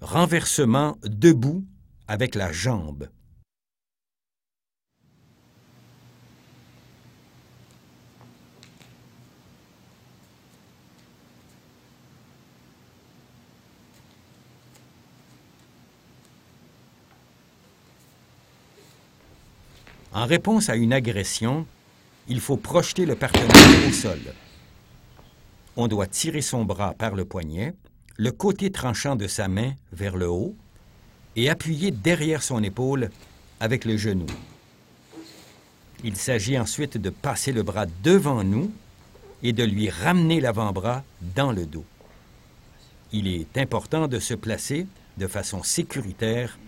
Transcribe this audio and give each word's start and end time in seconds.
Renversement 0.00 0.96
debout 1.02 1.62
avec 2.08 2.34
la 2.34 2.50
jambe. 2.52 3.08
En 20.12 20.24
réponse 20.26 20.70
à 20.70 20.76
une 20.76 20.92
agression, 20.94 21.66
il 22.26 22.40
faut 22.40 22.56
projeter 22.56 23.04
le 23.04 23.16
partenaire 23.16 23.88
au 23.88 23.92
sol. 23.92 24.18
On 25.76 25.88
doit 25.88 26.06
tirer 26.06 26.40
son 26.40 26.64
bras 26.64 26.94
par 26.94 27.14
le 27.14 27.24
poignet, 27.26 27.74
le 28.20 28.32
côté 28.32 28.70
tranchant 28.70 29.16
de 29.16 29.26
sa 29.26 29.48
main 29.48 29.72
vers 29.94 30.14
le 30.14 30.28
haut 30.28 30.54
et 31.36 31.48
appuyer 31.48 31.90
derrière 31.90 32.42
son 32.42 32.62
épaule 32.62 33.08
avec 33.60 33.86
le 33.86 33.96
genou. 33.96 34.26
Il 36.04 36.16
s'agit 36.16 36.58
ensuite 36.58 36.98
de 36.98 37.08
passer 37.08 37.50
le 37.50 37.62
bras 37.62 37.86
devant 38.02 38.44
nous 38.44 38.70
et 39.42 39.54
de 39.54 39.64
lui 39.64 39.88
ramener 39.88 40.38
l'avant-bras 40.38 41.02
dans 41.34 41.50
le 41.50 41.64
dos. 41.64 41.86
Il 43.10 43.26
est 43.26 43.56
important 43.56 44.06
de 44.06 44.18
se 44.18 44.34
placer 44.34 44.86
de 45.16 45.26
façon 45.26 45.62
sécuritaire 45.62 46.58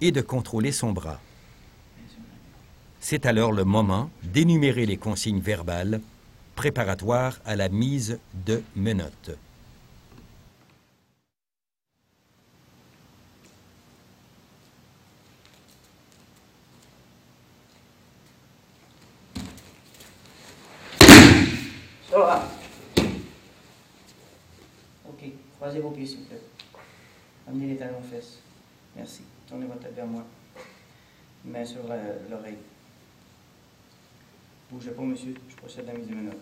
et 0.00 0.10
de 0.10 0.20
contrôler 0.20 0.72
son 0.72 0.90
bras. 0.90 1.20
C'est 2.98 3.26
alors 3.26 3.52
le 3.52 3.62
moment 3.62 4.10
d'énumérer 4.24 4.86
les 4.86 4.96
consignes 4.96 5.40
verbales 5.40 6.00
préparatoires 6.56 7.38
à 7.44 7.54
la 7.54 7.68
mise 7.68 8.18
de 8.44 8.60
menottes. 8.74 9.38
Ok, 25.08 25.24
croisez 25.56 25.80
vos 25.80 25.90
pieds, 25.90 26.06
s'il 26.06 26.18
vous 26.18 26.24
plaît. 26.26 26.42
Amenez 27.48 27.68
les 27.68 27.76
talons 27.76 27.98
aux 27.98 28.14
fesses. 28.14 28.40
Merci. 28.94 29.22
Tournez 29.48 29.66
votre 29.66 29.80
tête 29.80 29.94
vers 29.94 30.06
moi. 30.06 30.24
Main 31.44 31.64
sur 31.64 31.80
euh, 31.90 32.18
l'oreille. 32.30 32.58
Bougez 34.70 34.90
pas, 34.90 35.02
monsieur. 35.02 35.34
Je 35.48 35.56
procède 35.56 35.88
à 35.88 35.92
la 35.92 35.98
mise 35.98 36.08
de 36.08 36.14
menottes. 36.14 36.36